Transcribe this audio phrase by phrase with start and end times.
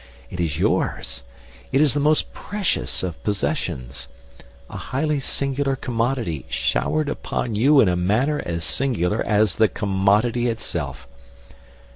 [0.31, 1.21] It is yours.
[1.71, 4.07] It is the most precious of possessions.
[4.67, 10.47] A highly singular commodity, showered upon you in a manner as singular as the commodity
[10.47, 11.07] itself!